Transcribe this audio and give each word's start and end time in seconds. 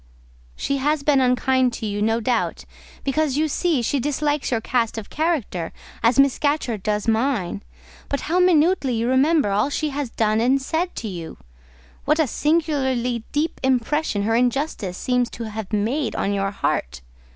"She 0.55 0.77
has 0.77 1.03
been 1.03 1.21
unkind 1.21 1.73
to 1.73 1.85
you, 1.85 2.01
no 2.01 2.19
doubt; 2.19 2.65
because 3.03 3.37
you 3.37 3.47
see, 3.47 3.83
she 3.83 3.99
dislikes 3.99 4.49
your 4.49 4.59
cast 4.59 4.97
of 4.97 5.11
character, 5.11 5.71
as 6.01 6.17
Miss 6.17 6.33
Scatcherd 6.33 6.81
does 6.81 7.07
mine; 7.07 7.61
but 8.09 8.21
how 8.21 8.39
minutely 8.39 8.95
you 8.95 9.07
remember 9.07 9.51
all 9.51 9.69
she 9.69 9.89
has 9.89 10.09
done 10.09 10.41
and 10.41 10.59
said 10.59 10.95
to 10.95 11.07
you! 11.07 11.37
What 12.05 12.17
a 12.17 12.25
singularly 12.25 13.25
deep 13.31 13.61
impression 13.63 14.23
her 14.23 14.33
injustice 14.35 14.97
seems 14.97 15.29
to 15.29 15.43
have 15.51 15.71
made 15.71 16.15
on 16.15 16.33
your 16.33 16.49
heart! 16.49 17.01